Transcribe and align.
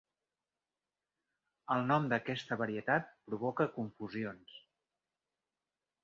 El 1.75 1.83
nom 1.91 2.07
d'aquesta 2.13 2.57
varietat 2.61 3.11
provoca 3.27 3.67
confusions. 3.75 4.57